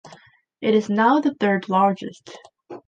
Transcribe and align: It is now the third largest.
It 0.61 0.73
is 0.73 0.89
now 0.89 1.19
the 1.19 1.35
third 1.39 1.69
largest. 1.69 2.31